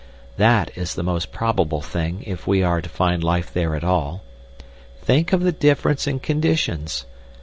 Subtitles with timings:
[0.37, 4.23] That is the most probable thing, if we are to find life there at all.
[5.03, 7.05] Think of the difference in conditions!